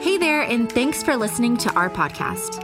[0.00, 2.62] Hey there, and thanks for listening to our podcast.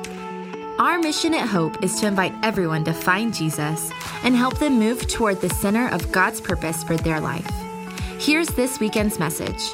[0.79, 3.91] Our mission at Hope is to invite everyone to find Jesus
[4.23, 7.51] and help them move toward the center of God's purpose for their life.
[8.21, 9.73] Here's this weekend's message.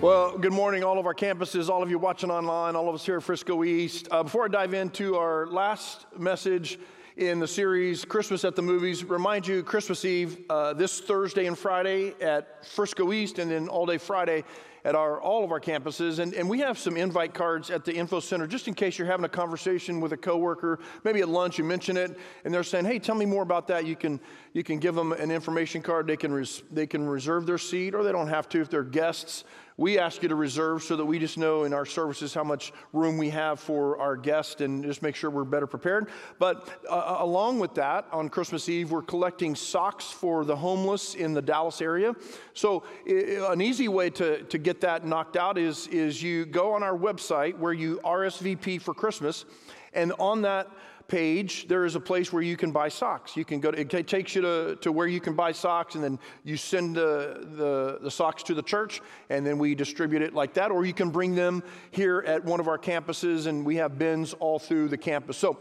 [0.00, 3.04] Well, good morning, all of our campuses, all of you watching online, all of us
[3.04, 4.06] here at Frisco East.
[4.12, 6.78] Uh, before I dive into our last message
[7.16, 11.58] in the series, Christmas at the Movies, remind you Christmas Eve uh, this Thursday and
[11.58, 14.44] Friday at Frisco East, and then all day Friday
[14.88, 16.18] at our, all of our campuses.
[16.18, 19.06] And, and we have some invite cards at the info center just in case you're
[19.06, 22.86] having a conversation with a coworker, maybe at lunch, you mention it, and they're saying,
[22.86, 23.84] hey, tell me more about that.
[23.84, 24.18] You can,
[24.54, 26.06] you can give them an information card.
[26.06, 28.82] They can, res, they can reserve their seat, or they don't have to if they're
[28.82, 29.44] guests
[29.78, 32.72] we ask you to reserve so that we just know in our services how much
[32.92, 36.10] room we have for our guests and just make sure we're better prepared.
[36.38, 41.14] But uh, uh along with that, on Christmas Eve, we're collecting socks for the homeless
[41.14, 42.14] in the Dallas area.
[42.54, 46.82] So, an easy way to, to get that knocked out is, is you go on
[46.82, 49.44] our website where you RSVP for Christmas,
[49.94, 50.68] and on that
[51.08, 53.34] page, there is a place where you can buy socks.
[53.34, 56.04] You can go to, it takes you to, to where you can buy socks, and
[56.04, 59.00] then you send the, the, the socks to the church,
[59.30, 60.70] and then we distribute it like that.
[60.70, 64.34] Or you can bring them here at one of our campuses, and we have bins
[64.34, 65.38] all through the campus.
[65.38, 65.58] So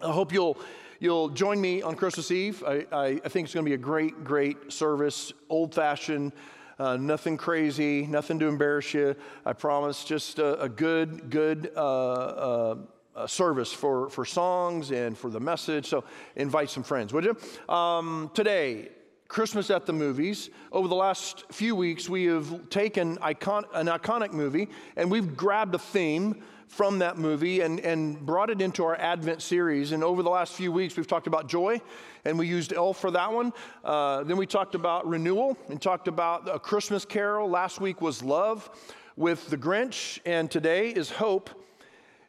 [0.00, 0.56] I hope you'll
[1.00, 2.62] you'll join me on Christmas Eve.
[2.64, 6.32] I, I, I think it's going to be a great, great service, old fashioned.
[6.78, 9.16] Uh, nothing crazy, nothing to embarrass you.
[9.44, 10.04] I promise.
[10.04, 12.76] Just a, a good, good uh, uh,
[13.18, 15.86] uh, service for, for songs and for the message.
[15.86, 16.04] So
[16.36, 17.74] invite some friends, would you?
[17.74, 18.90] Um, today,
[19.26, 20.50] Christmas at the movies.
[20.72, 25.74] Over the last few weeks, we have taken icon- an iconic movie and we've grabbed
[25.74, 29.92] a theme from that movie and, and brought it into our Advent series.
[29.92, 31.80] And over the last few weeks, we've talked about joy,
[32.26, 33.54] and we used Elf for that one.
[33.82, 37.48] Uh, then we talked about renewal and talked about a Christmas carol.
[37.48, 38.68] Last week was love
[39.16, 41.57] with the Grinch, and today is hope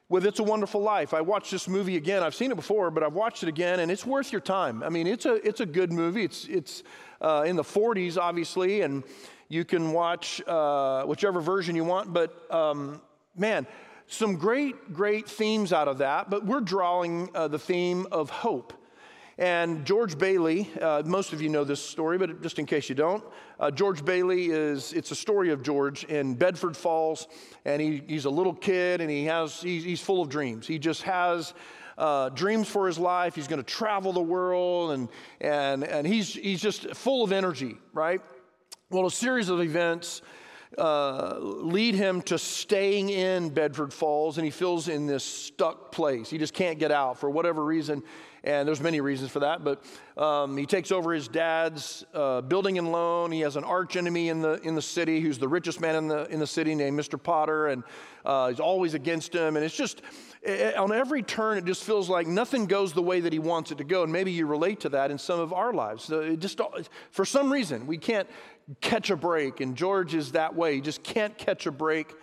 [0.10, 1.14] with It's a Wonderful Life.
[1.14, 2.24] I watched this movie again.
[2.24, 4.82] I've seen it before, but I've watched it again, and it's worth your time.
[4.82, 6.24] I mean, it's a, it's a good movie.
[6.24, 6.84] It's, it's
[7.22, 9.04] uh, in the 40s, obviously, and
[9.50, 13.02] you can watch uh, whichever version you want, but um,
[13.38, 13.68] man,
[14.08, 16.32] some great, great themes out of that.
[16.32, 18.74] But we're drawing uh, the theme of hope.
[19.40, 22.96] And George Bailey, uh, most of you know this story, but just in case you
[22.96, 23.24] don't,
[23.58, 27.26] uh, George Bailey is, it's a story of George in Bedford Falls,
[27.64, 30.68] and he, he's a little kid and he has, he's, he's full of dreams.
[30.68, 31.54] He just has
[31.98, 33.34] uh, dreams for his life.
[33.34, 35.08] He's going to travel the world, and,
[35.40, 38.20] and, and he's, he's just full of energy, right?
[38.90, 40.22] Well, a series of events
[40.78, 46.30] uh, lead him to staying in Bedford Falls, and he feels in this stuck place.
[46.30, 48.04] He just can't get out for whatever reason
[48.44, 49.64] and there's many reasons for that.
[49.64, 49.84] But
[50.18, 53.32] um, he takes over his dad's uh, building and loan.
[53.32, 56.08] He has an arch enemy in the in the city, who's the richest man in
[56.08, 57.22] the in the city, named Mr.
[57.22, 57.84] Potter, and
[58.26, 59.56] uh, he's always against him.
[59.56, 60.02] And it's just
[60.42, 63.72] it, on every turn, it just feels like nothing goes the way that he wants
[63.72, 64.04] it to go.
[64.04, 66.10] And maybe you relate to that in some of our lives.
[66.10, 66.60] It just
[67.12, 68.30] for some reason we can't
[68.82, 70.76] catch a break, and George is that way.
[70.76, 72.14] He just can't catch a break.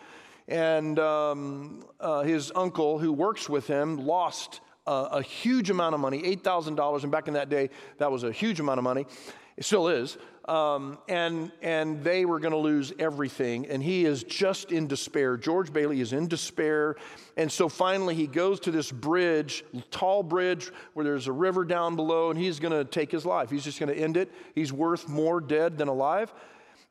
[0.49, 6.23] And um, uh, his uncle, who works with him, lost a, huge amount of money,
[6.23, 7.03] $8,000.
[7.03, 9.07] And back in that day, that was a huge amount of money.
[9.57, 10.19] It still is.
[10.47, 13.67] Um, and, and they were going to lose everything.
[13.67, 15.37] And he is just in despair.
[15.37, 16.97] George Bailey is in despair.
[17.37, 21.97] And so finally, he goes to this bridge, tall bridge, where there's a river down
[21.97, 23.51] below, and he's going to take his life.
[23.51, 24.31] He's just going to end it.
[24.55, 26.33] He's worth more dead than alive.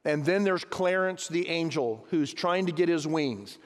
[0.03, 3.57] And then there's Clarence the angel, who's trying to get his wings.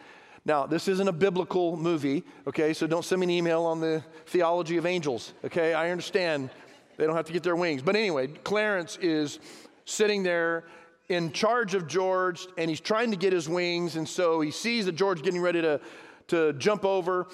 [0.45, 2.73] Now, this isn't a biblical movie, okay?
[2.73, 5.73] So don't send me an email on the theology of angels, okay?
[5.73, 6.49] I understand
[6.97, 7.81] they don't have to get their wings.
[7.81, 9.39] But anyway, Clarence is
[9.85, 10.65] sitting there
[11.09, 13.95] in charge of George, and he's trying to get his wings.
[13.95, 15.81] And so he sees that George getting ready to,
[16.27, 17.27] to jump over.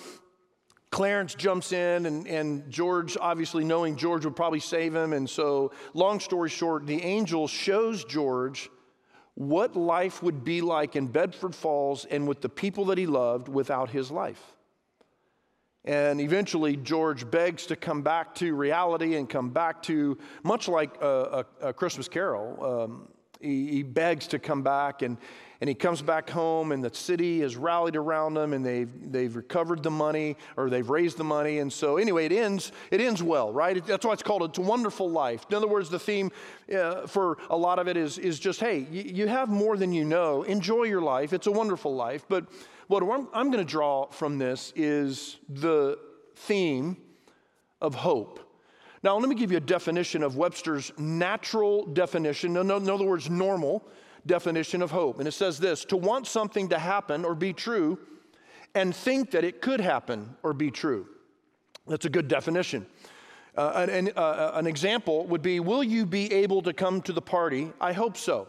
[0.91, 5.13] Clarence jumps in, and, and George, obviously knowing George would probably save him.
[5.13, 8.69] And so, long story short, the angel shows George
[9.35, 13.47] what life would be like in Bedford Falls and with the people that he loved
[13.47, 14.41] without his life.
[15.83, 20.99] And eventually, George begs to come back to reality and come back to, much like
[20.99, 23.07] a, a, a Christmas Carol, um,
[23.39, 25.03] he, he, begs to come back.
[25.03, 25.17] And,
[25.61, 29.35] and he comes back home, and the city has rallied around him, and they've, they've
[29.35, 31.59] recovered the money, or they've raised the money.
[31.59, 33.85] And so, anyway, it ends, it ends well, right?
[33.85, 35.45] That's why it's called It's a Wonderful Life.
[35.49, 36.31] In other words, the theme
[36.75, 39.93] uh, for a lot of it is, is just hey, you, you have more than
[39.93, 40.43] you know.
[40.43, 41.33] Enjoy your life.
[41.33, 42.25] It's a wonderful life.
[42.27, 42.45] But
[42.87, 45.97] what I'm, I'm going to draw from this is the
[46.35, 46.97] theme
[47.81, 48.41] of hope.
[49.03, 52.57] Now, let me give you a definition of Webster's natural definition.
[52.57, 53.87] In other words, normal
[54.25, 55.19] definition of hope.
[55.19, 57.99] And it says this to want something to happen or be true
[58.73, 61.07] and think that it could happen or be true.
[61.87, 62.85] That's a good definition.
[63.55, 67.21] Uh, an, uh, an example would be Will you be able to come to the
[67.21, 67.71] party?
[67.79, 68.47] I hope so.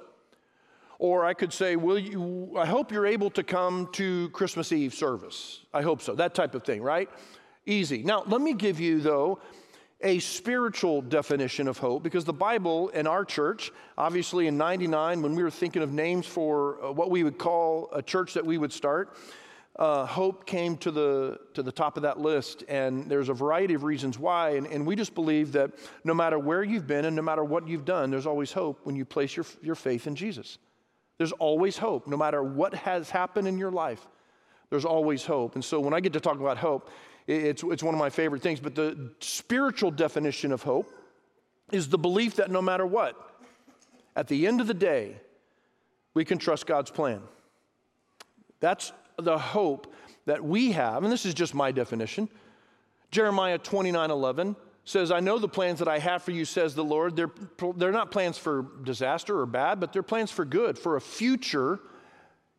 [0.98, 4.94] Or I could say, Will you, I hope you're able to come to Christmas Eve
[4.94, 5.60] service.
[5.72, 6.14] I hope so.
[6.14, 7.08] That type of thing, right?
[7.66, 8.02] Easy.
[8.02, 9.38] Now, let me give you, though,
[10.02, 15.34] a spiritual definition of hope because the Bible in our church, obviously in 99, when
[15.34, 18.58] we were thinking of names for uh, what we would call a church that we
[18.58, 19.16] would start,
[19.78, 22.64] uh, hope came to the, to the top of that list.
[22.68, 24.50] And there's a variety of reasons why.
[24.50, 25.72] And, and we just believe that
[26.04, 28.96] no matter where you've been and no matter what you've done, there's always hope when
[28.96, 30.58] you place your, your faith in Jesus.
[31.18, 32.06] There's always hope.
[32.06, 34.06] No matter what has happened in your life,
[34.70, 35.54] there's always hope.
[35.54, 36.90] And so when I get to talk about hope,
[37.26, 38.60] it's, it's one of my favorite things.
[38.60, 40.92] But the spiritual definition of hope
[41.72, 43.16] is the belief that no matter what,
[44.14, 45.16] at the end of the day,
[46.14, 47.20] we can trust God's plan.
[48.60, 49.92] That's the hope
[50.24, 52.28] that we have, and this is just my definition.
[53.10, 56.84] Jeremiah 29 11 says, I know the plans that I have for you, says the
[56.84, 57.16] Lord.
[57.16, 57.30] They're,
[57.76, 61.80] they're not plans for disaster or bad, but they're plans for good, for a future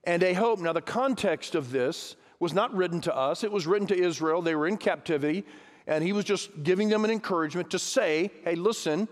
[0.04, 0.60] and a hope.
[0.60, 4.42] Now, the context of this was not written to us, it was written to Israel.
[4.42, 5.44] They were in captivity,
[5.88, 9.08] and he was just giving them an encouragement to say, hey, listen,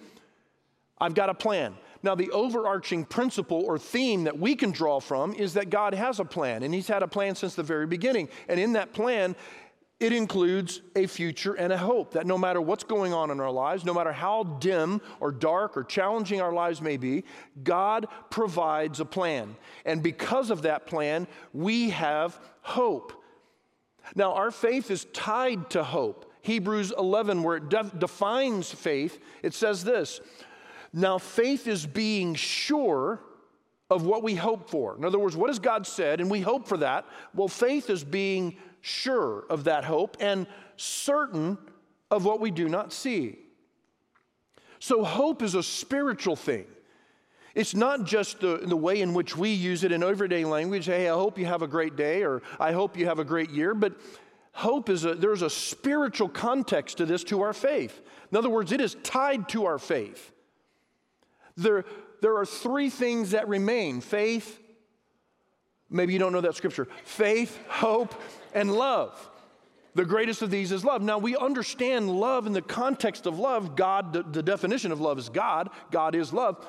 [0.99, 1.75] I've got a plan.
[2.03, 6.19] Now, the overarching principle or theme that we can draw from is that God has
[6.19, 8.29] a plan, and He's had a plan since the very beginning.
[8.47, 9.35] And in that plan,
[9.99, 13.49] it includes a future and a hope that no matter what's going on in our
[13.49, 17.23] lives, no matter how dim or dark or challenging our lives may be,
[17.63, 19.55] God provides a plan.
[19.85, 23.13] And because of that plan, we have hope.
[24.15, 26.31] Now, our faith is tied to hope.
[26.41, 30.19] Hebrews 11, where it de- defines faith, it says this
[30.97, 33.19] now, faith is being sure
[33.89, 34.95] of what we hope for.
[34.97, 37.05] In other words, what has God said, and we hope for that?
[37.33, 40.47] Well, faith is being sure of that hope and
[40.77, 41.57] certain
[42.09, 43.39] of what we do not see.
[44.79, 46.65] So, hope is a spiritual thing.
[47.55, 50.85] It's not just the, the way in which we use it in everyday language.
[50.85, 53.49] Hey, I hope you have a great day, or I hope you have a great
[53.49, 53.73] year.
[53.73, 53.93] But
[54.51, 58.01] hope is a, there's a spiritual context to this, to our faith.
[58.29, 60.33] In other words, it is tied to our faith.
[61.55, 61.85] There,
[62.21, 64.59] there are three things that remain faith,
[65.89, 68.13] maybe you don't know that scripture faith, hope,
[68.53, 69.29] and love.
[69.93, 71.01] The greatest of these is love.
[71.01, 73.77] Now, we understand love in the context of love.
[73.77, 76.67] God, the, the definition of love is God, God is love.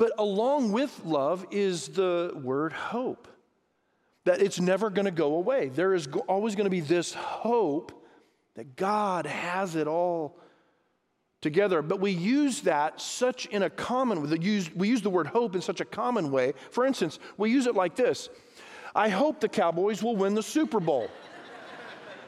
[0.00, 3.28] But along with love is the word hope,
[4.24, 5.68] that it's never going to go away.
[5.68, 7.92] There is always going to be this hope
[8.54, 10.38] that God has it all
[11.42, 11.82] together.
[11.82, 14.38] But we use that such in a common way.
[14.40, 16.54] Use, we use the word hope in such a common way.
[16.70, 18.30] For instance, we use it like this
[18.94, 21.10] I hope the Cowboys will win the Super Bowl.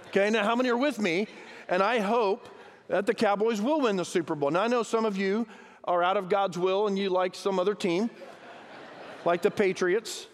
[0.09, 1.27] okay, now how many are with me?
[1.71, 2.51] And I hope
[2.89, 4.51] that the Cowboys will win the Super Bowl.
[4.51, 5.47] Now I know some of you
[5.85, 8.11] are out of God's will and you like some other team,
[9.25, 10.27] like the Patriots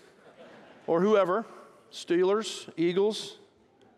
[0.86, 1.46] or whoever,
[1.92, 3.36] Steelers, Eagles,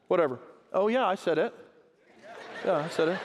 [0.08, 0.38] whatever.
[0.72, 1.54] Oh, yeah, I said it.
[2.64, 3.18] Yeah, I said it.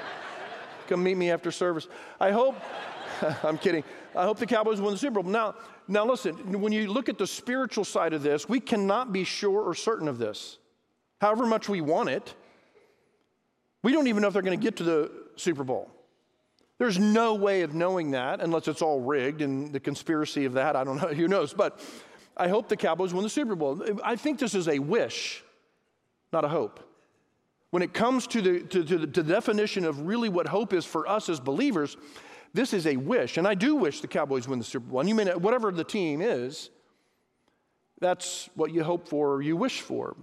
[0.88, 1.88] Come meet me after service.
[2.20, 2.56] I hope,
[3.44, 3.84] I'm kidding.
[4.16, 5.32] I hope the Cowboys win the Super Bowl.
[5.32, 5.56] Now,
[5.88, 9.62] now listen, when you look at the spiritual side of this, we cannot be sure
[9.62, 10.58] or certain of this.
[11.22, 12.34] However much we want it,
[13.84, 15.92] we don't even know if they're going to get to the Super Bowl.
[16.78, 20.76] There's no way of knowing that unless it's all rigged and the conspiracy of that,
[20.76, 21.54] I don't know, who knows.
[21.54, 21.80] But
[22.36, 23.82] I hope the Cowboys win the Super Bowl.
[24.04, 25.44] I think this is a wish,
[26.34, 26.82] not a hope.
[27.72, 30.74] When it comes to the, to, to, the, to the definition of really what hope
[30.74, 31.98] is for us as believers,
[32.54, 33.38] this is a wish.
[33.38, 35.00] And I do wish the Cowboys win the Super Bowl.
[35.00, 36.70] And you may not, whatever the team is,
[38.00, 40.16] that's what you hope for or you wish for.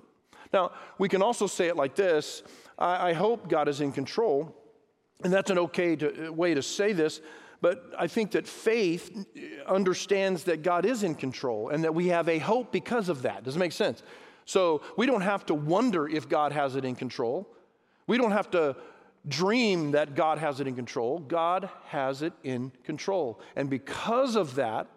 [0.52, 2.42] Now, we can also say it like this
[2.78, 4.54] I, I hope God is in control.
[5.24, 7.20] And that's an okay to, uh, way to say this.
[7.60, 12.08] But I think that faith uh, understands that God is in control and that we
[12.08, 13.44] have a hope because of that.
[13.44, 14.02] Does it make sense?
[14.44, 17.48] So we don't have to wonder if God has it in control.
[18.06, 18.76] We don't have to
[19.28, 21.20] dream that God has it in control.
[21.20, 23.40] God has it in control.
[23.54, 24.88] And because of that,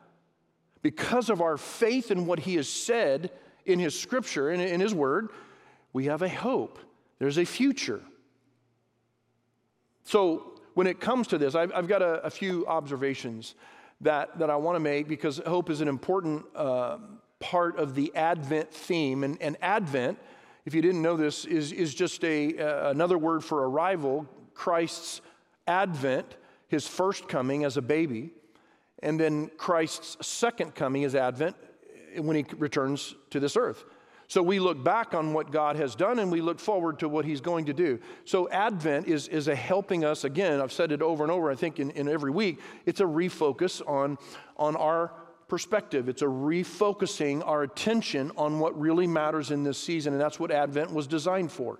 [0.81, 3.31] because of our faith in what He has said
[3.65, 5.29] in His scripture and in His word,
[5.93, 6.79] we have a hope.
[7.19, 8.01] There's a future.
[10.05, 13.55] So when it comes to this, I've, I've got a, a, few observations
[14.01, 16.99] that, that I want to make because hope is an important uh,
[17.39, 19.23] part of the Advent theme.
[19.23, 20.19] And, and Advent,
[20.65, 25.21] if you didn't know this, is, is just a, uh, another word for arrival, Christ's
[25.67, 28.31] advent, his first coming as a baby,
[29.03, 31.55] and then Christ's second coming is Advent,
[32.17, 33.85] when he returns to this earth.
[34.27, 37.25] So we look back on what God has done and we look forward to what
[37.25, 37.99] he's going to do.
[38.23, 41.55] So Advent is, is a helping us, again, I've said it over and over, I
[41.55, 44.17] think in, in every week, it's a refocus on,
[44.57, 45.11] on our
[45.47, 46.09] perspective.
[46.09, 50.51] It's a refocusing our attention on what really matters in this season, and that's what
[50.51, 51.79] Advent was designed for.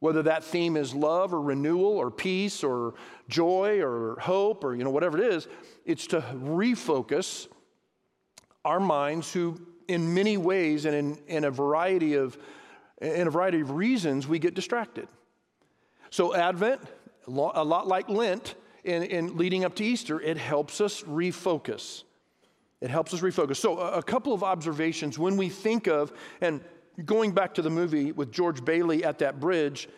[0.00, 2.94] Whether that theme is love or renewal or peace or
[3.28, 5.48] joy or hope or you know whatever it is,
[5.86, 7.48] it's to refocus
[8.64, 12.38] our minds who in many ways and in, in a variety of
[13.00, 15.08] in a variety of reasons we get distracted.
[16.10, 16.80] So Advent,
[17.26, 22.04] a lot like Lent, in, in leading up to Easter, it helps us refocus.
[22.80, 23.56] It helps us refocus.
[23.56, 26.60] So a, a couple of observations when we think of and
[27.04, 29.88] going back to the movie with George Bailey at that bridge,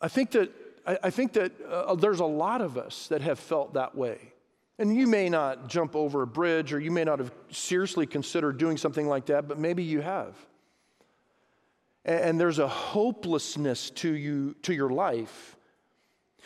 [0.00, 0.50] I think that
[0.86, 4.32] I, I think that uh, there's a lot of us that have felt that way.
[4.78, 8.58] And you may not jump over a bridge or you may not have seriously considered
[8.58, 10.36] doing something like that, but maybe you have.
[12.04, 15.56] And there's a hopelessness to you to your life.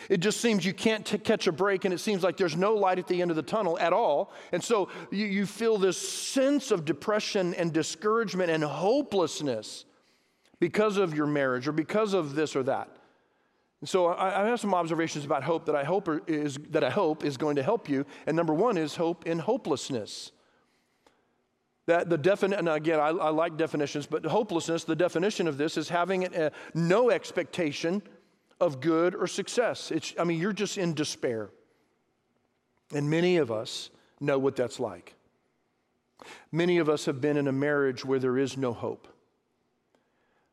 [0.09, 2.75] It just seems you can't t- catch a break, and it seems like there's no
[2.75, 4.33] light at the end of the tunnel at all.
[4.51, 9.85] And so you, you feel this sense of depression and discouragement and hopelessness
[10.59, 12.89] because of your marriage or because of this or that.
[13.83, 16.91] And so I, I have some observations about hope that I hope is that I
[16.91, 18.07] hope is going to help you.
[18.27, 20.31] And number one is hope in hopelessness.
[21.87, 25.77] That the definition, and again, I, I, like definitions, but hopelessness, the definition of this
[25.77, 28.03] is having a, uh, no expectation
[28.61, 29.91] of good or success.
[29.91, 31.51] It's, I mean, you're just in despair.
[32.95, 35.17] And many of us know what that's like.
[36.53, 39.09] Many of us have been in a marriage where there is no hope.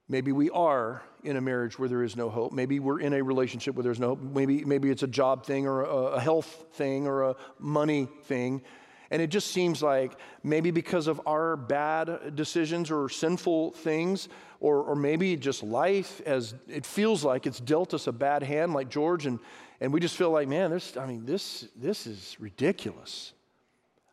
[0.10, 2.51] Maybe we are in a marriage where there is no hope.
[2.51, 4.22] Maybe we're in a relationship where there's no hope.
[4.22, 8.63] Maybe, maybe it's a job thing or a, a health thing or a money thing.
[9.12, 10.13] And it just seems like
[10.44, 16.54] maybe because of our bad decisions or sinful things, or, or maybe just life, as
[16.68, 19.39] it feels like it's dealt us a bad hand, like George, and,
[19.80, 23.34] and we just feel like, man, this, I mean, this, this is ridiculous.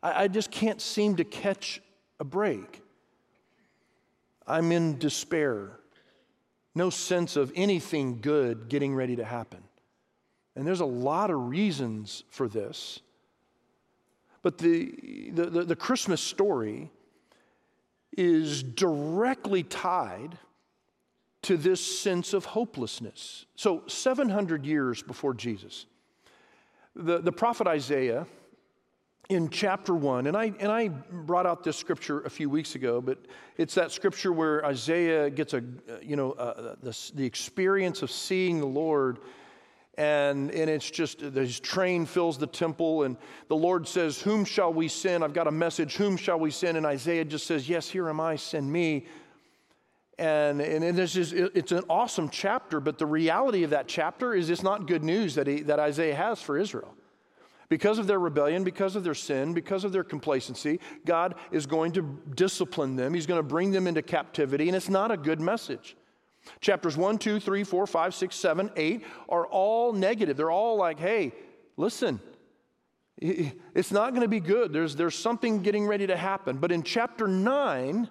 [0.02, 1.82] I, I just can't seem to catch
[2.20, 2.82] a break.
[4.46, 5.80] I'm in despair
[6.76, 9.62] no sense of anything good getting ready to happen.
[10.54, 13.00] And there's a lot of reasons for this.
[14.42, 16.90] But the, the, the, the Christmas story
[18.16, 20.38] is directly tied
[21.42, 23.46] to this sense of hopelessness.
[23.54, 25.86] So, 700 years before Jesus,
[26.94, 28.26] the, the prophet Isaiah
[29.28, 33.00] in chapter one, and I, and I brought out this scripture a few weeks ago,
[33.00, 33.18] but
[33.56, 35.64] it's that scripture where Isaiah gets a,
[36.00, 39.18] you know, uh, the, the experience of seeing the Lord,
[39.98, 43.16] and, and it's just his train fills the temple, and
[43.48, 45.24] the Lord says, Whom shall we send?
[45.24, 46.76] I've got a message, whom shall we send?
[46.76, 49.06] And Isaiah just says, Yes, here am I, send me.
[50.18, 54.48] And, and this is, it's an awesome chapter, but the reality of that chapter is
[54.48, 56.94] it's not good news that, he, that Isaiah has for Israel.
[57.68, 61.92] Because of their rebellion, because of their sin, because of their complacency, God is going
[61.92, 63.12] to discipline them.
[63.12, 65.96] He's going to bring them into captivity, and it's not a good message.
[66.60, 70.36] Chapters 1, 2, 3, 4, 5, 6, 7, 8 are all negative.
[70.36, 71.32] They're all like, hey,
[71.76, 72.20] listen,
[73.18, 74.72] it's not going to be good.
[74.72, 76.58] There's, there's something getting ready to happen.
[76.58, 78.08] But in chapter 9,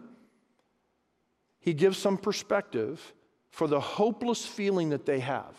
[1.60, 3.14] he gives some perspective
[3.50, 5.56] for the hopeless feeling that they have.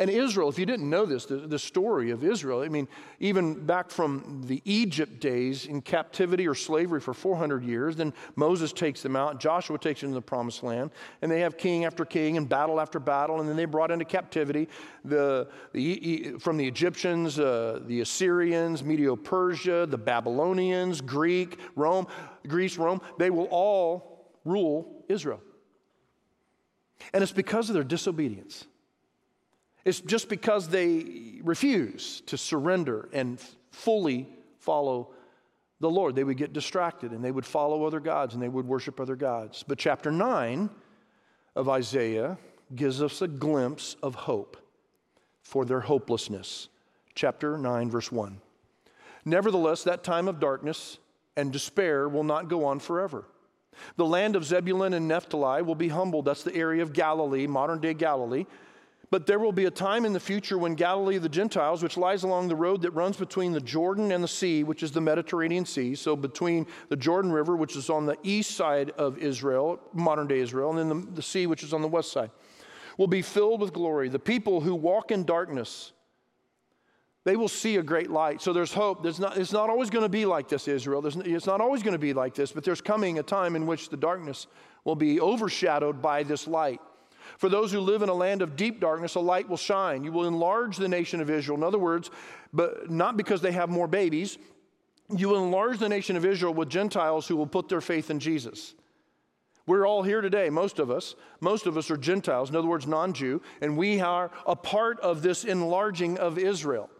[0.00, 2.88] And Israel, if you didn't know this, the, the, story of Israel, I mean,
[3.18, 8.72] even back from the Egypt days in captivity or slavery for 400 years, then Moses
[8.72, 10.90] takes them out, Joshua takes them to the promised land,
[11.20, 14.06] and they have king after king and battle after battle, and then they brought into
[14.06, 14.70] captivity
[15.04, 22.06] the, the, from the Egyptians, uh, the Assyrians, Medo Persia, the Babylonians, Greek, Rome,
[22.48, 23.02] Greece, Rome.
[23.18, 25.42] They will all rule Israel.
[27.12, 28.64] And it's because of their disobedience.
[29.84, 35.10] It's just because they refuse to surrender and fully follow
[35.80, 36.14] the Lord.
[36.14, 39.16] They would get distracted and they would follow other gods and they would worship other
[39.16, 39.64] gods.
[39.66, 40.68] But chapter 9
[41.56, 42.36] of Isaiah
[42.74, 44.56] gives us a glimpse of hope
[45.42, 46.68] for their hopelessness.
[47.14, 48.40] Chapter 9, verse 1.
[49.24, 50.98] Nevertheless, that time of darkness
[51.36, 53.24] and despair will not go on forever.
[53.96, 56.26] The land of Zebulun and Naphtali will be humbled.
[56.26, 58.44] That's the area of Galilee, modern day Galilee
[59.10, 61.96] but there will be a time in the future when Galilee of the Gentiles, which
[61.96, 65.00] lies along the road that runs between the Jordan and the sea, which is the
[65.00, 69.80] Mediterranean Sea, so between the Jordan River, which is on the east side of Israel,
[69.92, 72.30] modern day Israel, and then the, the sea, which is on the west side,
[72.98, 74.08] will be filled with glory.
[74.08, 75.92] The people who walk in darkness
[77.24, 78.40] They will see a great light.
[78.40, 79.02] So there's hope.
[79.02, 81.02] There's not, it's not always going to be like this, Israel.
[81.02, 83.66] There's, it's not always going to be like this, but there's coming a time in
[83.66, 84.46] which the darkness
[84.84, 86.80] will be overshadowed by this light.
[87.38, 90.04] For those who live in a land of deep darkness, a light will shine.
[90.04, 91.58] You will enlarge the nation of Israel.
[91.58, 92.10] In other words,
[92.52, 94.38] but not because they have more babies,
[95.16, 98.20] you will enlarge the nation of Israel with Gentiles who will put their faith in
[98.20, 98.74] Jesus.
[99.66, 101.14] We're all here today, most of us.
[101.40, 104.98] Most of us are Gentiles, in other words, non Jew, and we are a part
[105.00, 106.90] of this enlarging of Israel.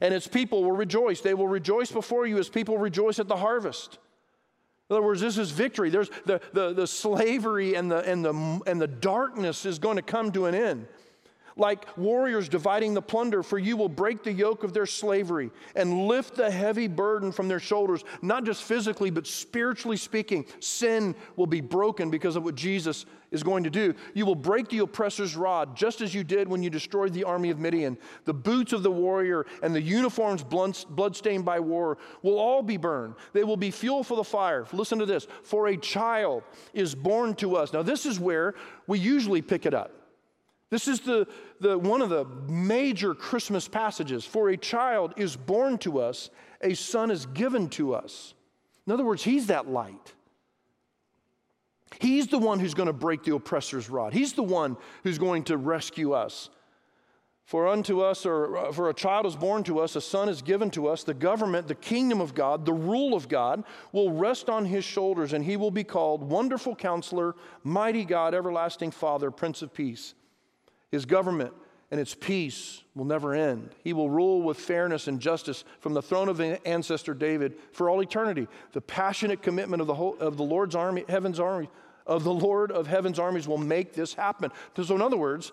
[0.00, 1.20] And its people will rejoice.
[1.20, 3.98] They will rejoice before you as people rejoice at the harvest.
[4.92, 5.88] In other words, this is victory.
[5.88, 10.02] There's the, the, the slavery and the, and, the, and the darkness is going to
[10.02, 10.86] come to an end
[11.56, 16.06] like warriors dividing the plunder, for you will break the yoke of their slavery and
[16.06, 20.46] lift the heavy burden from their shoulders, not just physically, but spiritually speaking.
[20.60, 23.94] Sin will be broken because of what Jesus is going to do.
[24.14, 27.50] You will break the oppressor's rod, just as you did when you destroyed the army
[27.50, 27.96] of Midian.
[28.24, 33.14] The boots of the warrior and the uniforms bloodstained by war will all be burned.
[33.32, 34.66] They will be fuel for the fire.
[34.72, 36.42] Listen to this for a child
[36.74, 37.72] is born to us.
[37.72, 38.54] Now, this is where
[38.86, 40.01] we usually pick it up.
[40.72, 41.26] This is the,
[41.60, 44.24] the, one of the major Christmas passages.
[44.24, 46.30] For a child is born to us,
[46.62, 48.32] a son is given to us.
[48.86, 50.14] In other words, he's that light.
[52.00, 54.14] He's the one who's going to break the oppressor's rod.
[54.14, 56.48] He's the one who's going to rescue us.
[57.44, 60.40] For unto us, or uh, for a child is born to us, a son is
[60.40, 61.04] given to us.
[61.04, 65.34] The government, the kingdom of God, the rule of God will rest on his shoulders,
[65.34, 70.14] and he will be called Wonderful Counselor, Mighty God, Everlasting Father, Prince of Peace.
[70.92, 71.52] His government
[71.90, 73.70] and its peace will never end.
[73.82, 78.00] He will rule with fairness and justice from the throne of ancestor David for all
[78.00, 78.46] eternity.
[78.72, 81.68] The passionate commitment of the, whole, of the Lord's army, heaven's army,
[82.06, 84.50] of the Lord of heaven's armies will make this happen.
[84.82, 85.52] So, in other words,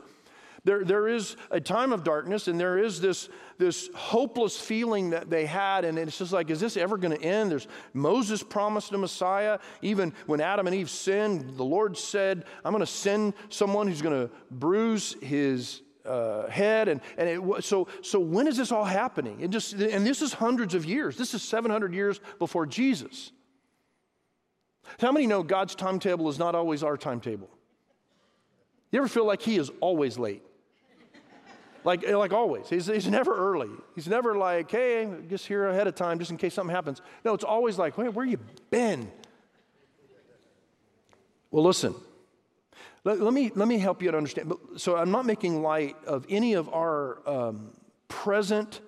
[0.64, 5.30] there, there is a time of darkness, and there is this, this hopeless feeling that
[5.30, 7.52] they had, and it's just like, is this ever going to end?
[7.52, 9.60] There's Moses promised a Messiah.
[9.82, 14.02] Even when Adam and Eve sinned, the Lord said, I'm going to send someone who's
[14.02, 16.88] going to bruise his uh, head.
[16.88, 19.40] And, and it, so, so when is this all happening?
[19.42, 21.16] It just, and this is hundreds of years.
[21.16, 23.32] This is 700 years before Jesus.
[25.00, 27.50] How many know God's timetable is not always our timetable?
[28.92, 30.44] You ever feel like He is always late?
[31.84, 32.70] Like, like always.
[32.70, 33.70] He's, he's never early.
[33.96, 37.02] He's never like, hey, I'm just here ahead of time just in case something happens.
[37.24, 38.38] No, it's always like, where, where you
[38.70, 39.12] been?
[41.52, 41.96] Well, listen.
[43.04, 44.54] Let, let, me, let me help you to understand.
[44.78, 47.72] So I'm not making light of any of our um,
[48.08, 48.82] present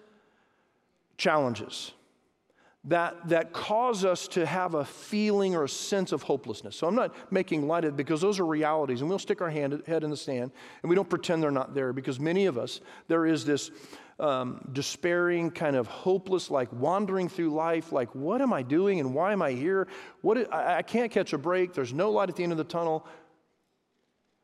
[1.18, 1.94] challenges
[2.86, 6.76] that, that cause us to have a feeling or a sense of hopelessness.
[6.76, 9.52] So I'm not making light of it because those are realities, and we'll stick our
[9.52, 12.58] hand, head in the sand and we don't pretend they're not there because many of
[12.58, 13.70] us, there is this
[14.20, 19.14] um, despairing, kind of hopeless, like wandering through life, like, what am I doing and
[19.14, 19.88] why am I here?
[20.22, 21.74] What, I, I can't catch a break.
[21.74, 23.08] There's no light at the end of the tunnel.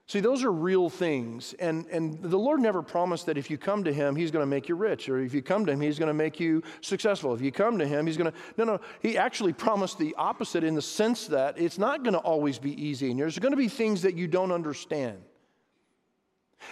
[0.08, 1.54] See, those are real things.
[1.60, 4.50] And, and the Lord never promised that if you come to Him, He's going to
[4.50, 7.34] make you rich, or if you come to Him, He's going to make you successful.
[7.34, 8.38] If you come to Him, He's going to.
[8.58, 8.80] No, no.
[9.02, 12.82] He actually promised the opposite in the sense that it's not going to always be
[12.82, 15.18] easy, and there's going to be things that you don't understand.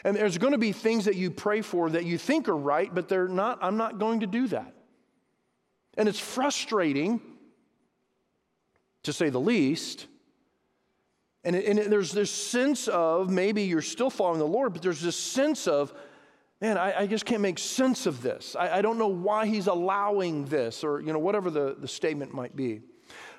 [0.05, 2.93] And there's going to be things that you pray for that you think are right,
[2.93, 3.59] but they're not.
[3.61, 4.73] I'm not going to do that.
[5.97, 7.19] And it's frustrating,
[9.03, 10.07] to say the least.
[11.45, 15.15] And, and there's this sense of maybe you're still following the Lord, but there's this
[15.15, 15.93] sense of,
[16.59, 18.55] man, I, I just can't make sense of this.
[18.55, 22.33] I, I, don't know why he's allowing this, or you know, whatever the, the statement
[22.33, 22.81] might be.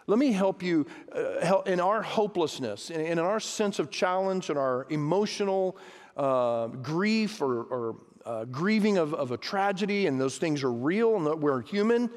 [0.07, 4.51] Let me help you uh, help in our hopelessness, in, in, our sense of challenge,
[4.51, 5.77] and our emotional
[6.17, 11.17] uh, grief or, or uh, grieving of, of a tragedy, and those things are real,
[11.17, 12.09] and we're human.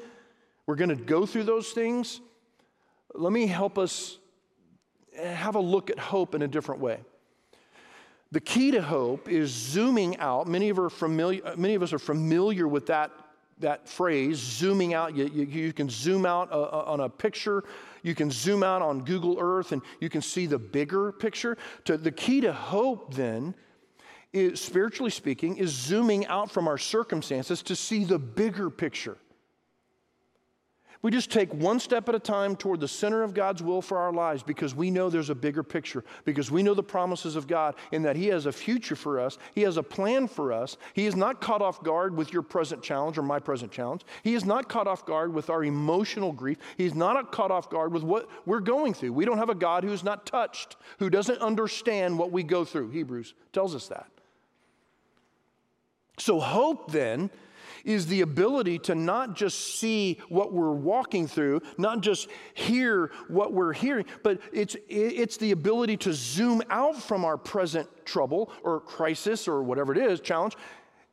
[0.66, 2.20] We're going to go through those things.
[3.12, 4.19] Let me help us
[5.24, 6.98] have a look at hope in a different way.
[8.32, 10.46] The key to hope is zooming out.
[10.46, 13.10] Many of, are familiar, many of us are familiar with that,
[13.58, 15.16] that phrase, zooming out.
[15.16, 17.64] You, you, you can zoom out uh, uh, on a picture,
[18.02, 21.58] you can zoom out on Google Earth, and you can see the bigger picture.
[21.86, 23.54] To, the key to hope, then,
[24.32, 29.16] is, spiritually speaking, is zooming out from our circumstances to see the bigger picture.
[31.02, 33.96] We just take one step at a time toward the center of God's will for
[33.96, 37.46] our lives because we know there's a bigger picture, because we know the promises of
[37.46, 40.76] God in that He has a future for us, He has a plan for us.
[40.92, 44.02] He is not caught off guard with your present challenge or my present challenge.
[44.22, 46.58] He is not caught off guard with our emotional grief.
[46.76, 49.14] He's not caught off guard with what we're going through.
[49.14, 52.90] We don't have a God who's not touched, who doesn't understand what we go through.
[52.90, 54.08] Hebrews tells us that.
[56.18, 57.30] So, hope then
[57.84, 63.52] is the ability to not just see what we're walking through, not just hear what
[63.52, 68.80] we're hearing, but it's, it's the ability to zoom out from our present trouble or
[68.80, 70.56] crisis or whatever it is, challenge,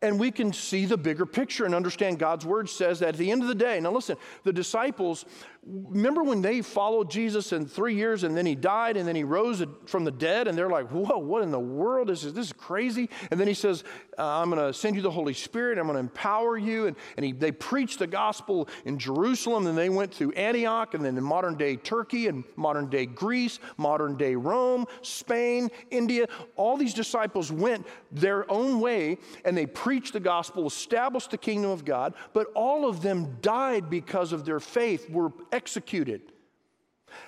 [0.02, 3.32] and we can see the bigger picture and understand God's word says that at the
[3.32, 5.26] end of the day, now listen, the disciples,
[5.70, 9.24] remember when they followed Jesus in three years and then he died and then he
[9.24, 12.32] rose from the dead and they're like, whoa, what in the world is this?
[12.32, 13.10] This is crazy.
[13.32, 13.84] And then he says,
[14.18, 15.78] uh, I'm going to send you the Holy Spirit.
[15.78, 16.88] I'm going to empower you.
[16.88, 21.04] And, and he, they preached the gospel in Jerusalem and they went through Antioch and
[21.04, 26.28] then in modern day Turkey and modern day Greece, modern day Rome, Spain, India.
[26.56, 31.72] All these disciples went their own way and they preached the gospel, established the kingdom
[31.72, 36.22] of God, but all of them died because of their faith, were executed.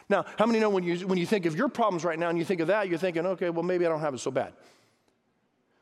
[0.08, 2.38] Now, how many know when you, when you think of your problems right now and
[2.38, 4.54] you think of that, you're thinking, okay, well, maybe I don't have it so bad.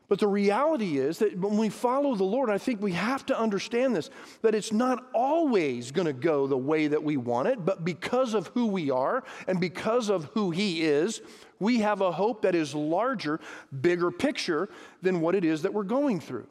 [0.10, 3.38] But the reality is that when we follow the Lord, I think we have to
[3.38, 4.10] understand this
[4.42, 8.34] that it's not always going to go the way that we want it, but because
[8.34, 11.22] of who we are and because of who He is,
[11.60, 13.42] we have a hope that is larger,
[13.82, 14.70] bigger picture
[15.02, 16.48] than what it is that we're going through.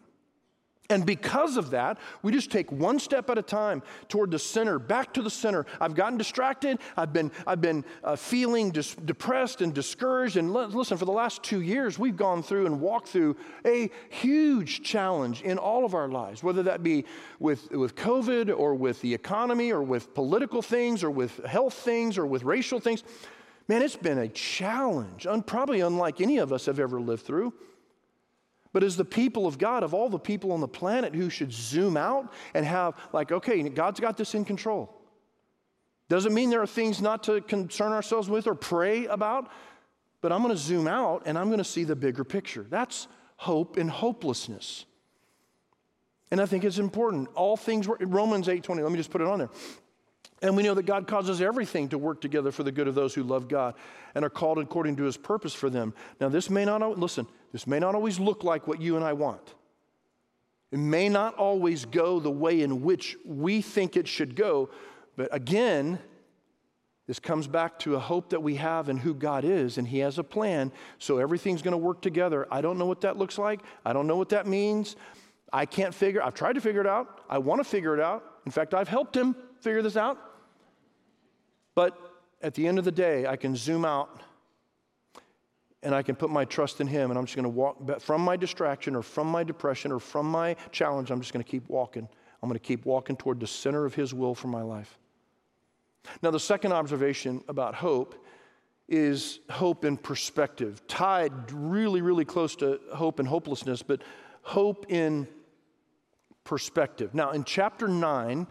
[0.89, 4.79] And because of that, we just take one step at a time toward the center,
[4.79, 5.67] back to the center.
[5.81, 6.79] I've gotten distracted.
[6.97, 10.37] I've been, I've been uh, feeling dis- depressed and discouraged.
[10.37, 13.91] And l- listen, for the last two years, we've gone through and walked through a
[14.11, 17.05] huge challenge in all of our lives, whether that be
[17.41, 22.17] with, with COVID or with the economy or with political things or with health things
[22.17, 23.03] or with racial things.
[23.69, 27.53] Man, it's been a challenge, un- probably unlike any of us have ever lived through.
[28.77, 31.51] But as the people of God, of all the people on the planet who should
[31.51, 34.95] zoom out and have, like, okay, God's got this in control.
[36.11, 39.51] Doesn't mean there are things not to concern ourselves with or pray about,
[40.21, 42.67] but I'm going to zoom out and I'm going to see the bigger picture.
[42.69, 44.85] That's hope in hopelessness.
[46.31, 47.31] And I think it's important.
[47.35, 47.89] All things.
[47.89, 48.83] Romans 8:20.
[48.83, 49.51] Let me just put it on there.
[50.43, 53.15] And we know that God causes everything to work together for the good of those
[53.15, 53.75] who love God
[54.15, 55.95] and are called according to his purpose for them.
[56.21, 59.15] Now, this may not, listen, this may not always look like what you and I
[59.15, 59.55] want.
[60.73, 64.69] It may not always go the way in which we think it should go,
[65.17, 65.99] but again,
[67.07, 70.01] this comes back to a hope that we have in who God is, and He
[70.01, 72.49] has a plan, so everything's going to work together.
[72.51, 73.61] I don't know what that looks like.
[73.85, 74.97] I don't know what that means.
[75.53, 76.23] I can't figure.
[76.23, 77.21] I've tried to figure it out.
[77.31, 78.25] I want to figure it out.
[78.45, 80.19] In fact, I've helped him figure this out.
[81.75, 81.99] But
[82.43, 84.23] at the end of the day, I can zoom out
[85.83, 88.21] and I can put my trust in Him, and I'm just going to walk from
[88.21, 91.11] my distraction or from my depression or from my challenge.
[91.11, 92.09] I'm just going to keep walking.
[92.43, 94.99] I'm going to keep walking toward the center of His will for my life.
[96.23, 98.25] Now, the second observation about hope
[98.89, 104.03] is hope in perspective, tied really, really close to hope and hopelessness, but
[104.43, 105.27] hope in
[106.45, 107.15] perspective.
[107.15, 108.47] Now, in chapter 9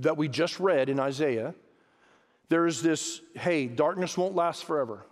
[0.00, 1.54] that we just read in Isaiah,
[2.48, 5.06] there's this hey, darkness won't last forever.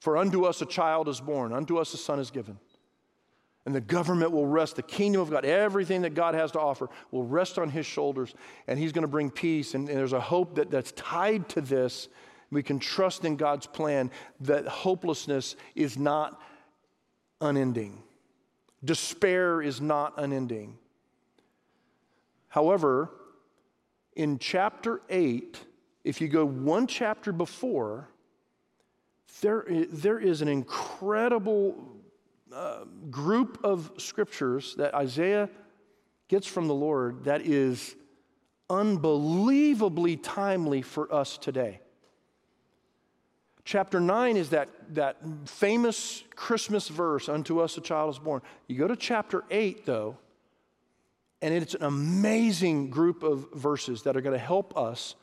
[0.00, 2.58] For unto us a child is born, unto us a son is given.
[3.66, 6.88] And the government will rest, the kingdom of God, everything that God has to offer
[7.10, 8.34] will rest on his shoulders,
[8.66, 9.74] and he's going to bring peace.
[9.74, 12.08] And, and there's a hope that, that's tied to this.
[12.50, 16.40] We can trust in God's plan that hopelessness is not
[17.40, 18.02] unending,
[18.82, 20.78] despair is not unending.
[22.48, 23.10] However,
[24.18, 25.56] in chapter 8,
[26.02, 28.08] if you go one chapter before,
[29.40, 31.76] there, there is an incredible
[32.52, 35.48] uh, group of scriptures that Isaiah
[36.26, 37.94] gets from the Lord that is
[38.68, 41.80] unbelievably timely for us today.
[43.64, 48.42] Chapter 9 is that, that famous Christmas verse, Unto us a child is born.
[48.66, 50.18] You go to chapter 8, though,
[51.40, 55.14] and it's an amazing group of verses that are going to help us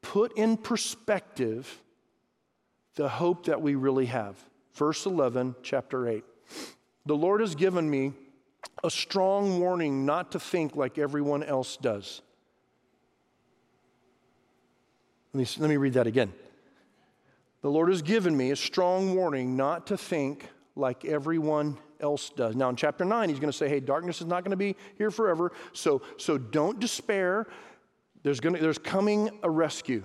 [0.00, 1.82] put in perspective
[2.94, 4.36] the hope that we really have.
[4.74, 6.24] Verse 11, chapter 8.
[7.06, 8.12] The Lord has given me
[8.82, 12.22] a strong warning not to think like everyone else does.
[15.32, 16.32] Let me, let me read that again.
[17.62, 22.56] The Lord has given me a strong warning not to think like everyone else does.
[22.56, 24.76] Now, in chapter 9, he's going to say, hey, darkness is not going to be
[24.98, 27.46] here forever, so, so don't despair.
[28.22, 30.04] There's, gonna, there's coming a rescue.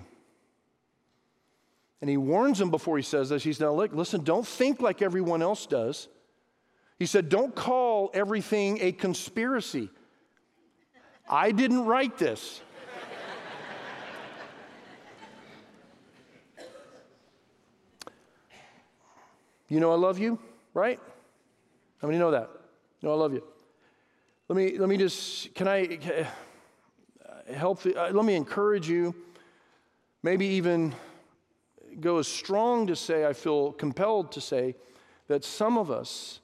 [2.00, 3.42] And he warns them before he says this.
[3.42, 6.08] He said, Look, listen, don't think like everyone else does.
[6.98, 9.90] He said, Don't call everything a conspiracy.
[11.28, 12.62] I didn't write this.
[19.68, 20.38] you know I love you,
[20.72, 20.98] right?
[22.00, 22.50] How many know that?
[23.02, 23.42] No, I love you.
[24.48, 25.98] let me, let me just, can I
[27.52, 29.14] help, uh, let me encourage you,
[30.22, 30.94] maybe even
[32.00, 34.76] go as strong to say, I feel compelled to say,
[35.28, 36.40] that some of us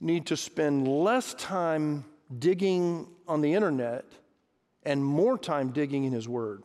[0.00, 2.04] need to spend less time
[2.38, 4.04] digging on the internet
[4.82, 6.62] and more time digging in His Word.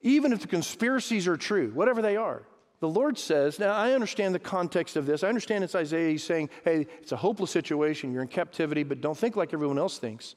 [0.00, 2.42] Even if the conspiracies are true, whatever they are,
[2.80, 5.24] the Lord says, now I understand the context of this.
[5.24, 6.10] I understand it's Isaiah.
[6.10, 8.12] He's saying, hey, it's a hopeless situation.
[8.12, 10.36] You're in captivity, but don't think like everyone else thinks.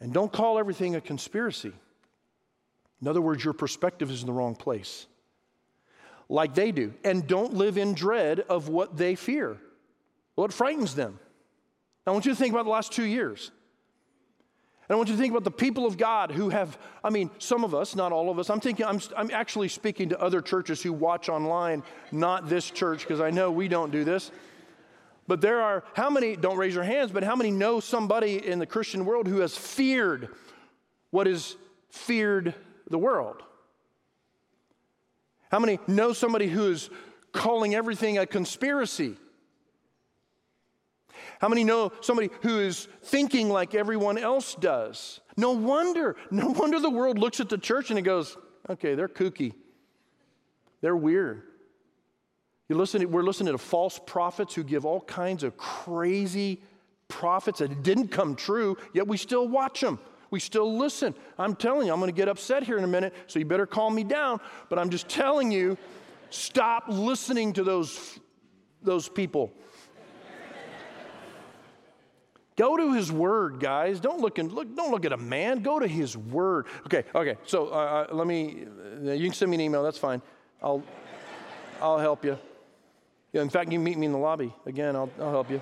[0.00, 1.72] And don't call everything a conspiracy.
[3.02, 5.06] In other words, your perspective is in the wrong place,
[6.28, 6.94] like they do.
[7.04, 9.58] And don't live in dread of what they fear,
[10.34, 11.18] what frightens them.
[12.06, 13.50] I want you to think about the last two years.
[14.88, 17.30] And I want you to think about the people of God who have, I mean,
[17.38, 18.50] some of us, not all of us.
[18.50, 23.00] I'm thinking, I'm, I'm actually speaking to other churches who watch online, not this church,
[23.00, 24.30] because I know we don't do this.
[25.26, 28.60] But there are, how many, don't raise your hands, but how many know somebody in
[28.60, 30.28] the Christian world who has feared
[31.10, 31.56] what is
[31.90, 32.54] feared
[32.88, 33.42] the world?
[35.50, 36.90] How many know somebody who is
[37.32, 39.16] calling everything a conspiracy?
[41.40, 45.20] How many know somebody who is thinking like everyone else does?
[45.36, 48.36] No wonder, no wonder the world looks at the church and it goes,
[48.70, 49.52] okay, they're kooky.
[50.80, 51.42] They're weird.
[52.68, 56.62] You listen, we're listening to false prophets who give all kinds of crazy
[57.08, 59.98] prophets that didn't come true, yet we still watch them.
[60.30, 61.14] We still listen.
[61.38, 63.66] I'm telling you, I'm going to get upset here in a minute, so you better
[63.66, 64.40] calm me down.
[64.68, 65.78] But I'm just telling you,
[66.30, 68.18] stop listening to those,
[68.82, 69.52] those people.
[72.56, 74.00] Go to his word, guys.
[74.00, 74.74] Don't look and look.
[74.74, 75.62] Don't look at a man.
[75.62, 76.66] Go to his word.
[76.86, 77.04] Okay.
[77.14, 77.36] Okay.
[77.44, 78.66] So uh, uh let me.
[79.06, 79.82] Uh, you can send me an email.
[79.82, 80.22] That's fine.
[80.62, 80.82] I'll.
[81.80, 82.38] I'll help you.
[83.32, 84.96] Yeah, in fact, you meet me in the lobby again.
[84.96, 85.60] I'll, I'll help you.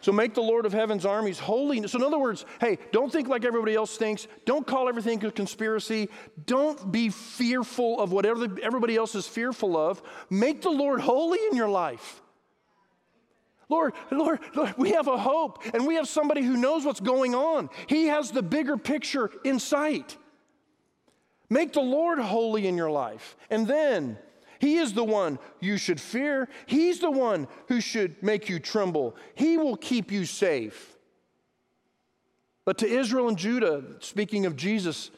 [0.00, 1.86] So make the Lord of heaven's armies holy.
[1.88, 4.28] So, in other words, hey, don't think like everybody else thinks.
[4.46, 6.08] Don't call everything a conspiracy.
[6.46, 10.00] Don't be fearful of whatever everybody else is fearful of.
[10.30, 12.22] Make the Lord holy in your life.
[13.68, 17.34] Lord, Lord, Lord, we have a hope and we have somebody who knows what's going
[17.34, 17.68] on.
[17.86, 20.16] He has the bigger picture in sight.
[21.50, 23.36] Make the Lord holy in your life.
[23.50, 24.18] And then
[24.58, 26.48] He is the one you should fear.
[26.66, 29.16] He's the one who should make you tremble.
[29.34, 30.96] He will keep you safe.
[32.64, 35.10] But to Israel and Judah, speaking of Jesus,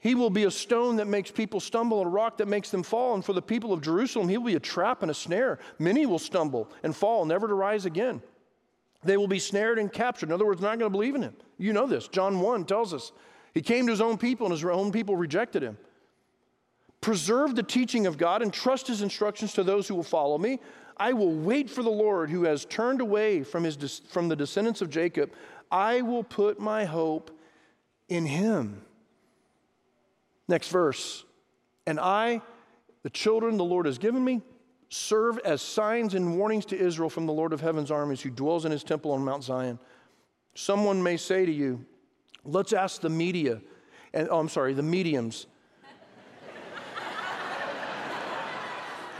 [0.00, 3.14] he will be a stone that makes people stumble, a rock that makes them fall.
[3.14, 5.58] And for the people of Jerusalem, he will be a trap and a snare.
[5.78, 8.22] Many will stumble and fall, never to rise again.
[9.04, 10.30] They will be snared and captured.
[10.30, 11.34] In other words, not going to believe in him.
[11.58, 12.08] You know this.
[12.08, 13.12] John 1 tells us
[13.52, 15.76] he came to his own people, and his own people rejected him.
[17.02, 20.60] Preserve the teaching of God and trust his instructions to those who will follow me.
[20.96, 24.82] I will wait for the Lord who has turned away from, his, from the descendants
[24.82, 25.32] of Jacob.
[25.70, 27.30] I will put my hope
[28.08, 28.82] in him.
[30.50, 31.24] Next verse.
[31.86, 32.42] And I,
[33.04, 34.42] the children the Lord has given me,
[34.88, 38.64] serve as signs and warnings to Israel from the Lord of heaven's armies who dwells
[38.64, 39.78] in his temple on Mount Zion.
[40.56, 41.84] Someone may say to you,
[42.44, 43.60] let's ask the media,
[44.12, 45.46] and oh, I'm sorry, the mediums.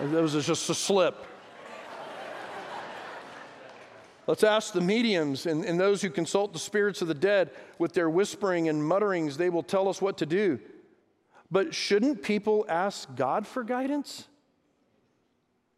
[0.00, 1.14] that was just a slip.
[4.26, 7.92] Let's ask the mediums and, and those who consult the spirits of the dead with
[7.92, 10.58] their whispering and mutterings, they will tell us what to do.
[11.50, 14.28] But shouldn't people ask God for guidance?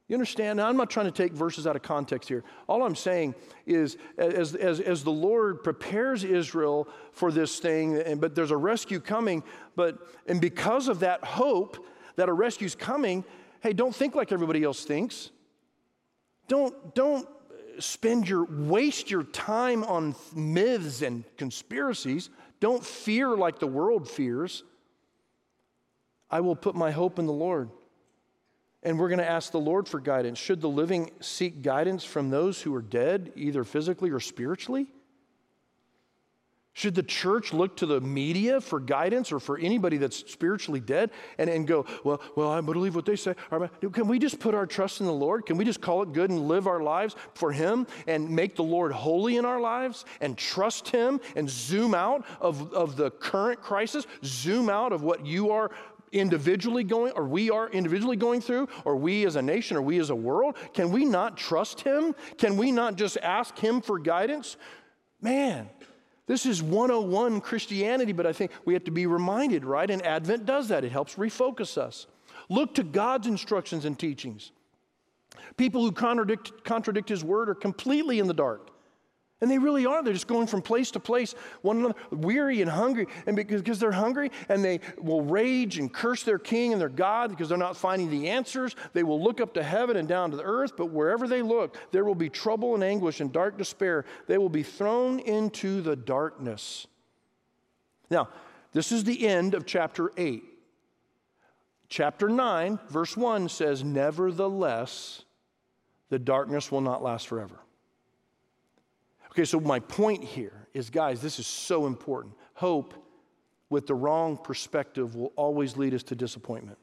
[0.09, 0.59] You understand?
[0.59, 2.45] Now, I'm not trying to take verses out of context here.
[2.69, 8.21] All I'm saying is, as, as, as the Lord prepares Israel for this thing, and,
[8.21, 9.43] but there's a rescue coming,
[9.75, 13.25] but and because of that hope that a rescue's coming,
[13.61, 15.31] hey, don't think like everybody else thinks.
[16.47, 17.27] Don't, don't
[17.79, 22.29] spend your waste your time on myths and conspiracies.
[22.61, 24.63] Don't fear like the world fears.
[26.33, 27.69] I will put my hope in the Lord.
[28.83, 30.39] And we're going to ask the Lord for guidance.
[30.39, 34.89] Should the living seek guidance from those who are dead, either physically or spiritually?
[36.75, 41.11] Should the church look to the media for guidance or for anybody that's spiritually dead
[41.37, 43.35] and, and go, well, well, I believe what they say?
[43.93, 45.45] Can we just put our trust in the Lord?
[45.45, 48.63] Can we just call it good and live our lives for Him and make the
[48.63, 53.61] Lord holy in our lives and trust Him and zoom out of, of the current
[53.61, 55.71] crisis, zoom out of what you are
[56.13, 59.99] individually going, or we are individually going through, or we as a nation, or we
[59.99, 60.57] as a world?
[60.75, 62.15] Can we not trust Him?
[62.39, 64.57] Can we not just ask Him for guidance?
[65.21, 65.69] Man,
[66.27, 69.91] this is 101 Christianity, but I think we have to be reminded, right?
[69.91, 72.07] And Advent does that, it helps refocus us.
[72.49, 74.53] Look to God's instructions and teachings.
[75.57, 78.72] People who contradict, contradict his word are completely in the dark.
[79.43, 80.05] And they really are.
[80.05, 83.09] They're just going from place to place, one another, weary and hungry.
[83.27, 86.89] And because, because they're hungry and they will rage and curse their king and their
[86.89, 90.31] God because they're not finding the answers, they will look up to heaven and down
[90.31, 90.77] to the earth.
[90.77, 94.05] But wherever they look, there will be trouble and anguish and dark despair.
[94.29, 96.87] They will be thrown into the darkness.
[98.11, 98.29] Now,
[98.73, 100.45] this is the end of chapter 8.
[101.89, 105.25] Chapter 9, verse 1 says, Nevertheless,
[106.11, 107.59] the darkness will not last forever.
[109.33, 112.35] Okay, so my point here is, guys, this is so important.
[112.53, 112.93] Hope
[113.71, 116.77] with the wrong perspective will always lead us to disappointment.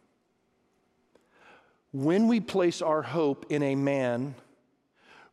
[1.92, 4.34] When we place our hope in a man,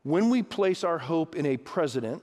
[0.02, 2.22] when we place our hope in a president,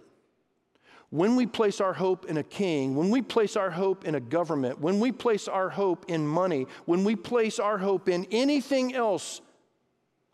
[1.10, 4.20] when we place our hope in a king, when we place our hope in a
[4.20, 8.94] government, when we place our hope in money, when we place our hope in anything
[8.94, 9.42] else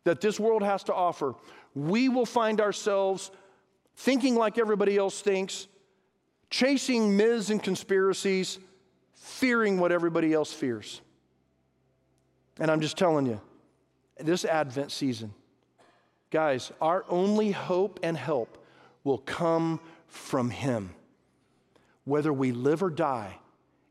[0.03, 1.33] that this world has to offer,
[1.75, 3.31] we will find ourselves
[3.99, 5.67] thinking like everybody else thinks,
[6.49, 8.57] chasing myths and conspiracies,
[9.13, 11.01] fearing what everybody else fears.
[12.62, 13.41] And I'm just telling you,
[14.17, 15.33] this Advent season,
[16.29, 18.57] guys, our only hope and help
[19.03, 20.91] will come from Him.
[22.05, 23.38] Whether we live or die,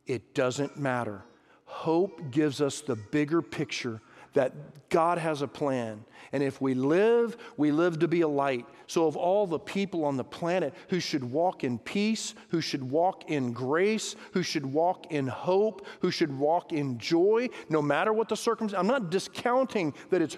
[0.07, 1.23] it doesn't matter.
[1.67, 4.01] Hope gives us the bigger picture
[4.35, 6.05] that God has a plan.
[6.33, 8.67] And if we live, we live to be a light.
[8.87, 12.83] So, of all the people on the planet who should walk in peace, who should
[12.83, 18.13] walk in grace, who should walk in hope, who should walk in joy, no matter
[18.13, 20.37] what the circumstance, I'm not discounting that it's,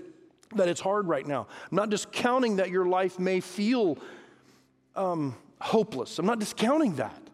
[0.55, 1.47] that it's hard right now.
[1.71, 3.99] I'm not discounting that your life may feel
[4.97, 6.19] um, hopeless.
[6.19, 7.30] I'm not discounting that.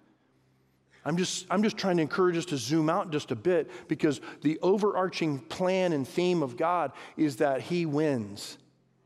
[1.07, 4.21] I'm just, I'm just trying to encourage us to zoom out just a bit because
[4.42, 8.59] the overarching plan and theme of God is that He wins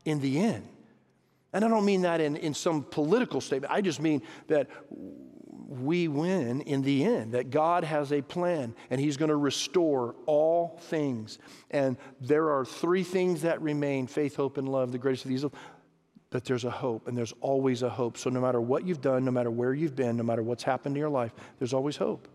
[0.03, 0.67] in the end.
[1.53, 4.67] And I don't mean that in, in some political statement, I just mean that
[5.67, 10.15] we win in the end, that God has a plan and He's going to restore
[10.25, 11.37] all things.
[11.69, 15.45] And there are three things that remain faith, hope, and love, the greatest of these
[16.31, 18.17] that there's a hope, and there's always a hope.
[18.17, 20.95] So, no matter what you've done, no matter where you've been, no matter what's happened
[20.95, 22.27] in your life, there's always hope.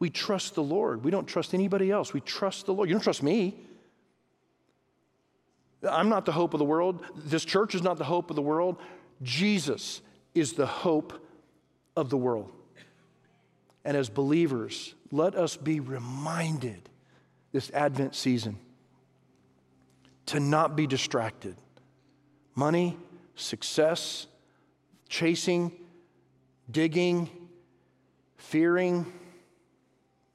[0.00, 1.04] We trust the Lord.
[1.04, 2.12] We don't trust anybody else.
[2.12, 2.88] We trust the Lord.
[2.88, 3.54] You don't trust me.
[5.88, 7.04] I'm not the hope of the world.
[7.16, 8.76] This church is not the hope of the world.
[9.22, 10.02] Jesus
[10.34, 11.12] is the hope
[11.96, 12.50] of the world.
[13.84, 16.88] And as believers, let us be reminded
[17.52, 18.58] this Advent season
[20.26, 21.56] to not be distracted
[22.54, 22.96] money,
[23.34, 24.26] success,
[25.08, 25.72] chasing,
[26.70, 27.28] digging,
[28.36, 29.10] fearing.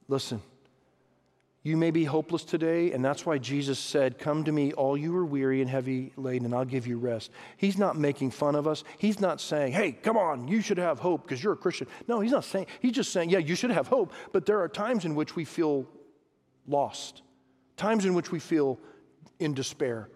[0.07, 0.41] Listen,
[1.65, 5.17] you may be hopeless today, and that's why Jesus said, Come to me, all you
[5.17, 7.31] are weary and heavy laden, and I'll give you rest.
[7.57, 8.83] He's not making fun of us.
[8.99, 11.87] He's not saying, Hey, come on, you should have hope because you're a Christian.
[12.07, 14.67] No, he's not saying, he's just saying, Yeah, you should have hope, but there are
[14.69, 15.87] times in which we feel
[16.67, 17.23] lost,
[17.77, 18.79] times in which we feel
[19.39, 20.07] in despair.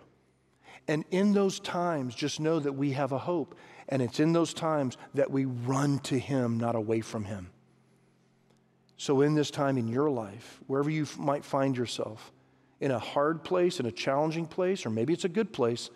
[0.89, 3.53] And in those times, just know that we have a hope.
[3.89, 7.51] And it's in those times that we run to Him, not away from Him.
[8.97, 12.31] So, in this time in your life, wherever you might find yourself,
[12.79, 15.91] in a hard place, in a challenging place, or maybe it's a good place,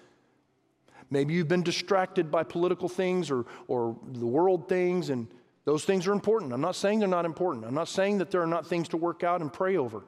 [1.10, 5.26] maybe you've been distracted by political things or, or the world things, and
[5.66, 6.54] those things are important.
[6.54, 7.66] I'm not saying they're not important.
[7.66, 10.04] I'm not saying that there are not things to work out and pray over.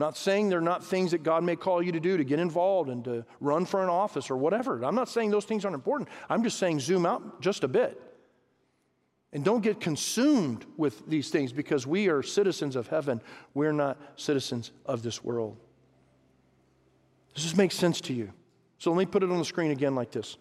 [0.00, 2.90] Not saying they're not things that God may call you to do, to get involved
[2.90, 4.84] and to run for an office or whatever.
[4.84, 6.08] I'm not saying those things aren't important.
[6.28, 8.00] I'm just saying zoom out just a bit.
[9.32, 13.20] And don't get consumed with these things because we are citizens of heaven.
[13.52, 15.56] We're not citizens of this world.
[17.34, 18.32] Does this make sense to you?
[18.78, 20.36] So let me put it on the screen again like this.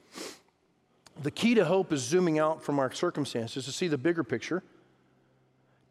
[1.22, 4.64] The key to hope is zooming out from our circumstances to see the bigger picture.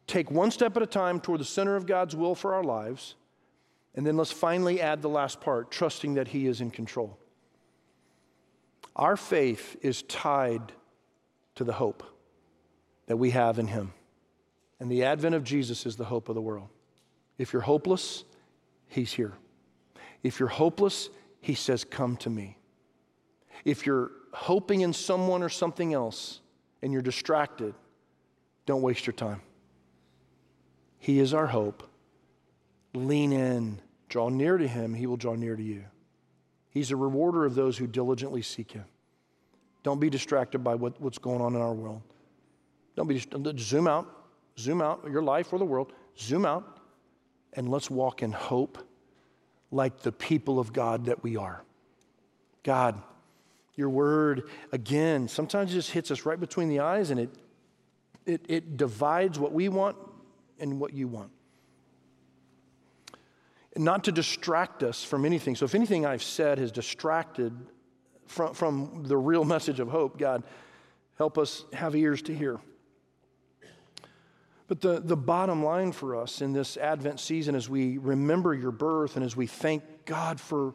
[0.05, 3.15] Take one step at a time toward the center of God's will for our lives
[3.95, 7.17] and then let's finally add the last part trusting that He is in control.
[8.95, 10.71] Our faith is tied
[11.55, 12.03] to the hope
[13.07, 13.93] that we have in Him.
[14.79, 16.69] And the advent of Jesus is the hope of the world.
[17.37, 18.23] If you're hopeless,
[18.87, 19.33] He's here.
[20.23, 21.09] If you're hopeless,
[21.41, 22.57] He says, Come to me.
[23.65, 26.39] If you're hoping in someone or something else
[26.81, 27.75] and you're distracted,
[28.65, 29.41] don't waste your time.
[30.99, 31.83] He is our hope.
[32.93, 33.81] Lean in,
[34.13, 35.83] draw near to him, he will draw near to you.
[36.69, 38.85] He's a rewarder of those who diligently seek him.
[39.81, 42.03] Don't be distracted by what, what's going on in our world.
[42.95, 43.19] Don't be
[43.57, 44.07] zoom out,
[44.59, 46.77] zoom out your life or the world, zoom out,
[47.53, 48.77] and let's walk in hope
[49.71, 51.63] like the people of God that we are.
[52.61, 53.01] God,
[53.73, 57.29] Your word, again, sometimes it just hits us right between the eyes and it,
[58.27, 59.97] it, it divides what we want
[60.59, 61.31] and what you want.
[63.75, 65.55] Not to distract us from anything.
[65.55, 67.53] So, if anything I've said has distracted
[68.27, 70.43] from, from the real message of hope, God,
[71.17, 72.59] help us have ears to hear.
[74.67, 78.71] But the, the bottom line for us in this Advent season, as we remember your
[78.71, 80.73] birth and as we thank God for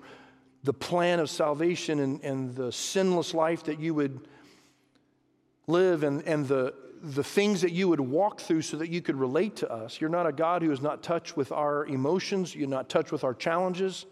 [0.62, 4.28] the plan of salvation and, and the sinless life that you would
[5.66, 9.16] live and, and the, the things that you would walk through so that you could
[9.16, 10.00] relate to us.
[10.00, 13.24] You're not a God who is not touched with our emotions, you're not touched with
[13.24, 14.06] our challenges.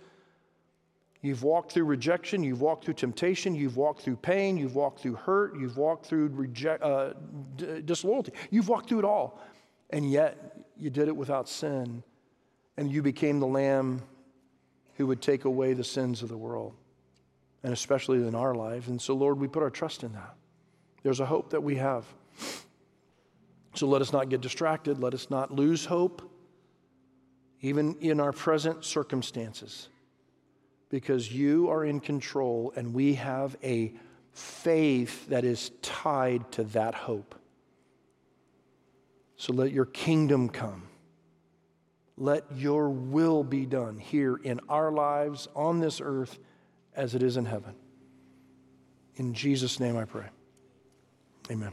[1.23, 5.15] You've walked through rejection, you've walked through temptation, you've walked through pain, you've walked through
[5.15, 7.15] hurt, you've walked through reject, uh,
[7.57, 8.33] d- disloyalty.
[8.51, 9.41] You've walked through it all.
[9.91, 12.03] And yet, you did it without sin.
[12.77, 14.03] And you became the Lamb
[14.97, 16.75] who would take away the sins of the world,
[17.63, 18.89] and especially in our lives.
[18.89, 20.35] And so, Lord, we put our trust in that.
[21.03, 22.05] There's a hope that we have.
[23.77, 24.99] So let us not get distracted.
[24.99, 26.23] Let us not lose hope,
[27.61, 29.89] even in our present circumstances,
[30.89, 33.93] because you are in control and we have a
[34.33, 37.35] faith that is tied to that hope.
[39.37, 40.85] So let your kingdom come.
[42.17, 46.39] Let your will be done here in our lives on this earth
[46.95, 47.75] as it is in heaven.
[49.17, 50.29] In Jesus' name I pray.
[51.51, 51.73] Amen.